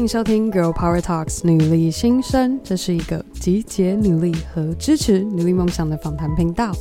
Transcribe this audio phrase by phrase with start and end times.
[0.00, 6.72] 欢迎收听《Girl Power Talks》女力新生，这是一个集结努力和支持努力梦想的访谈频道。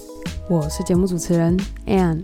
[0.50, 2.22] 我是节目主持人 Anne。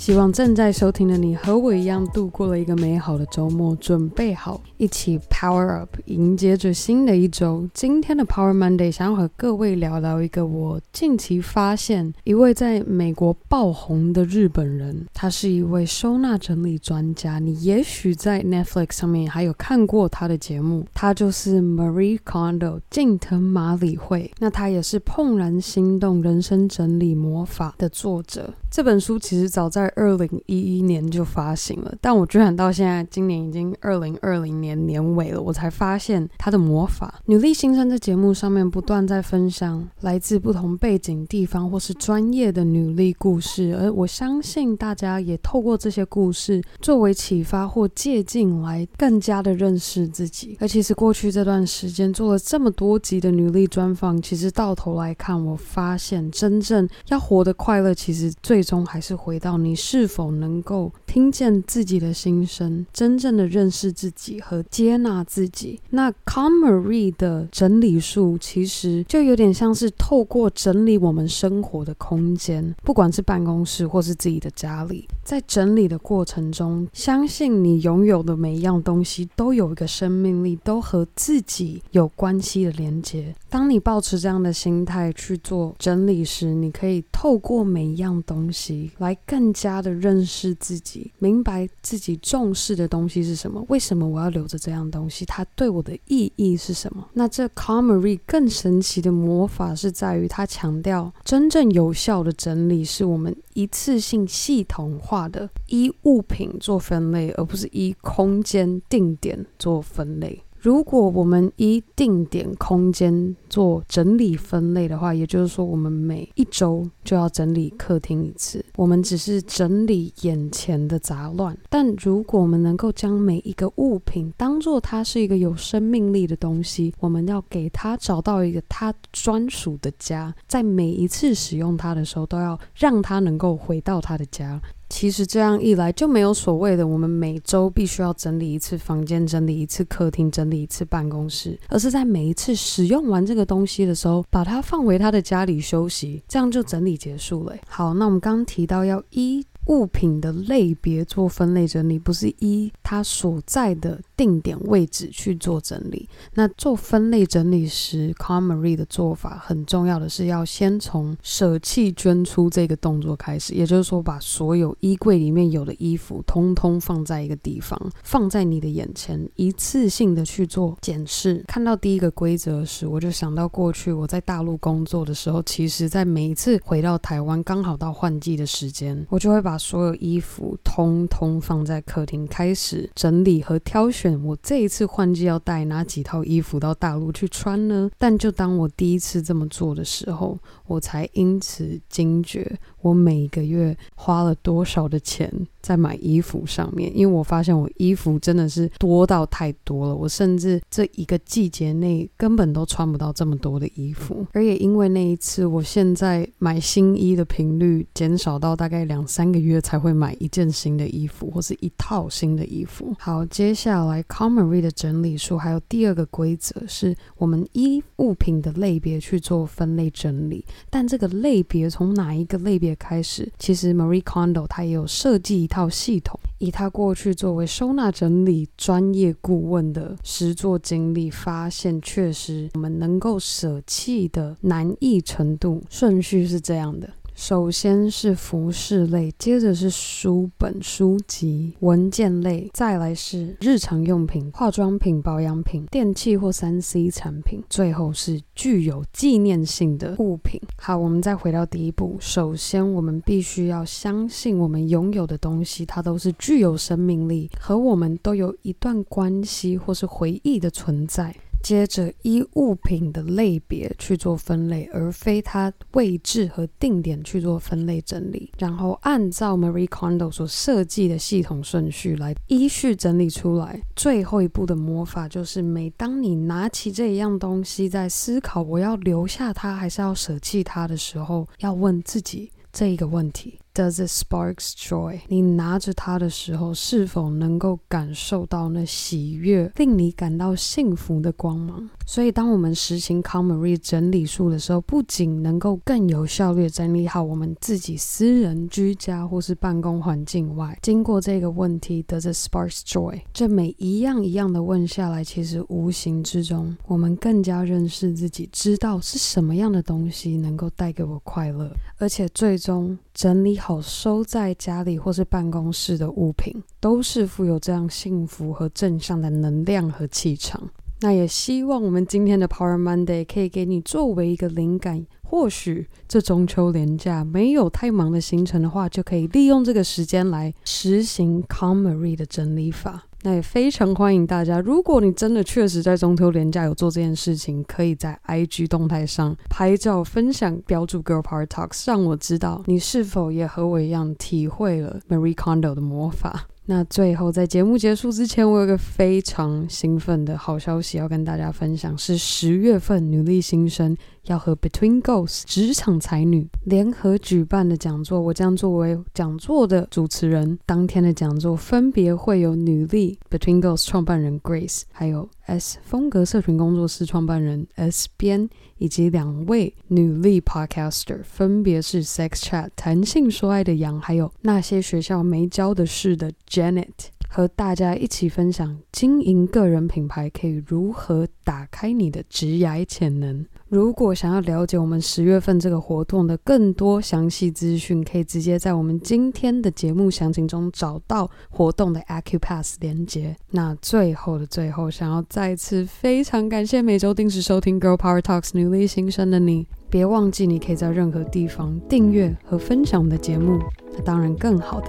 [0.00, 7.68] 希望正在收听的你和我一样度过了一个美好的周末，准备好一起 Power Up，迎接着新的一周。
[7.74, 17.38] 今天的 Power Monday 想要和各位聊聊一个我近期发现一位在美国爆红的日本人，他是一位收纳整理专家。
[17.38, 24.32] 你也许在 Netflix 上面还有看过他的节目，他就是 Marie Kondo 近藤麻理惠。
[24.38, 28.54] 那他也是《怦然心动：人生整理魔法》的作者。
[28.70, 37.20] 这本书其实早在二零一一年就发行了，但我居然到现在今年已经二零二零年年尾了，我才发现它的魔法。
[37.26, 50.56] 女力新生在节目上面不断在分享来自不同背景、地方或是专业的女力故事，而我相信大家也透过这些故事作为启发或借镜来更加的认识自己。
[50.60, 65.80] 而其实过去这段时间做了这么多集的女力专访，其实到头来看，我发现真正要活得快乐，其实最终还是回到你是否能够听见自己的心声，真正的认识自己和接纳自己。
[65.90, 83.34] 那 KonMari 的整理术其实就有点像是透过整理我们生活的空间，不管是办公室或是自己的家里，在整理的过程中，相信你拥有的每一样东西都有一个生命力，都和自己有关系的连接。
[83.48, 97.06] 当你抱持这样的心态去做整理时，你可以透过每一样东西来更加的认识自己，明白自己重视的东西是什么，为什么我要留着这样东西，它对我的意义是什么？
[97.12, 110.42] 那这 Comery 更神奇的魔法是在于，它强调真正有效的整理是我们一次性系统化的依物品做分类，而不是依空间定点做分类。
[110.62, 118.62] 如果我们以定点空间做整理分类的话，也就是说，我们每一周就要整理客厅一次。
[118.76, 134.60] 我们只是整理眼前的杂乱，但如果我们能够将每一个物品当做它是一个有生命力的东西，我们要给它找到一个它专属的家，在每一次使用它的时候，都要让它能够回到它的家。
[134.90, 147.56] 其实这样一来就没有所谓的我们每周必须要整理一次房间、整理一次客厅、整理一次办公室，而是在每一次使用完这个东西的时候，把它放回他的家里休息，这样就整理结束了。
[147.68, 149.46] 好，那我们刚刚提到要一。
[149.70, 156.08] 物品的类别做分类整理，不是依它所在的定点位置去做整理。
[156.34, 171.44] 那做分类整理时，KonMari 的做法很重要的是要先从舍弃捐出这个动作开始，也就是说，把所有衣柜里面有的衣服通通放在一个地方，放在你的眼前，一次性的去做检视。
[171.46, 184.20] 看到第一个规则时，我就想到过去我在大陆工作的时候，其实在每一次回到台湾，刚好到换季的时间，我就会把所有衣服通通放在客厅，开始整理和挑选。
[184.24, 187.90] 我这一次换季要带哪几套衣服到大陆去穿呢？
[187.98, 192.58] 但就当我第一次这么做的时候，我才因此惊觉。
[192.80, 196.90] 我每个月花了多少的钱在买衣服上面？
[196.96, 204.26] 因为我发现我衣服真的是多到太多了，我甚至这一个季节内根本都穿不到这么多的衣服。
[204.32, 212.94] 而也因为那一次，我现在买新衣的频率减少到大概两三个月才会买一件新的衣服或是一套新的衣服。
[212.98, 236.88] 好，接下来 KonMari 的整理术还有第二个规则是，我们依物品的类别去做分类整理，但这个类别从哪一个类别开始，其实 Marie Kondo 他也有设计一套系统，以他过去作为收纳整理专业顾问的实作经历，发现确实我们能够舍弃的难易程度顺序是这样的。
[237.20, 250.40] 首先是服饰类，接着是书本、书籍、文件类，再来是日常用品、化妆品、保养品、电器或三 C 产品，最后是具有纪念性的物品。
[250.56, 261.14] 好，我们再回到第一步，首先我们必须要相信，我们拥有的东西，它都是具有生命力，和我们都有一段关系或是回忆的存在。
[261.42, 273.60] 接着依物品的类别去做分类，而非它位置和定点去做分类整理，然后按照 Marie Kondo 所设计的系统顺序来依序整理出来。
[273.74, 283.38] 最后一步的魔法就是，每当你拿起这一样东西，在思考我要留下它还是要舍弃它的时候，要问自己这一个问题。
[283.52, 285.00] Does it sparks joy？
[285.08, 291.68] 你拿着它的时候，是否能够感受到那喜悦，令你感到幸福的光芒？
[291.84, 303.00] 所以，当我们实行 KonMari 整理术的时候，不仅能够更有效率整理好我们自己私人居家或是办公环境外，经过这个问题，Does it sparks joy？
[303.12, 312.78] 这每一样一样的问下来，其实无形之中，我们更加认识自己，知道是什么样的东西能够带给我快乐，而且最终。
[312.92, 320.50] 整理好收在家里或是办公室的物品，都是富有这样幸福和正向的能量和气场。
[320.82, 324.86] 那也希望我们今天的 Power Monday 可以给你作为一个灵感。
[325.02, 332.84] 或许这中秋连假没有太忙的行程的话，就可以利用这个时间来实行 c o m m e r y 的整理法。
[333.02, 346.26] 那也非常欢迎大家，如果你真的确实在中秋连假有做这件事情，可以在 IG 动态上拍照分享，标注 Girl Power Talks，让我知道你是否也和我一样体会了 Marie Kondo 的魔法。
[346.46, 353.76] 那最后，在节目结束之前，我有个非常兴奋的好消息要跟大家分享，是十月份女力新生
[354.06, 360.38] 要和 Between Ghosts 职场才女联合举办的讲座，我将作为讲座的主持人。
[360.46, 368.28] 当天的讲座分别会有女力 Between Ghosts 创办人 Grace，还有 S 风格社群工作室创办人 S 编。
[368.60, 376.68] 以及两位女力 podcaster，分别是 Sex Chat 谈性说爱的杨，还有那些学校没教的事的 Janet，
[377.12, 383.26] 和大家一起分享经营个人品牌可以如何打开你的职涯潜能。
[383.48, 393.16] 如果想要了解我们十月份这个活动的更多详细资讯，可以直接在我们今天的节目详情中找到活动的 Acu Pass 连接。
[393.32, 403.40] 那最后的最后，想要再次非常感谢每周定时收听 Girl Power Talks 女力新生的你，别忘记你可以在任何地方订阅和分享我们的节目。
[403.72, 404.68] 那当然，更好的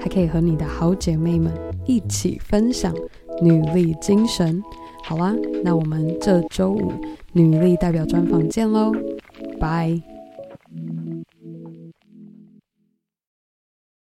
[0.00, 1.52] 还可以和你的好姐妹们
[1.86, 2.94] 一起分享
[3.40, 4.62] 女力精神。
[5.04, 5.34] 好啦，
[5.64, 6.92] 那我们这周五
[7.32, 8.92] 女力代表专访见喽，
[9.58, 10.11] 拜。